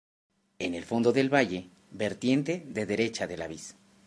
En 0.57 0.73
el 0.73 0.83
fondo 0.83 1.13
del 1.13 1.31
valle, 1.31 1.69
vertiente 1.91 2.63
de 2.67 2.87
derecha 2.87 3.27
de 3.27 3.37
la 3.37 3.47
Vis. 3.47 3.75